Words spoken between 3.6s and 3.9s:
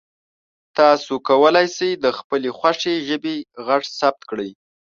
غږ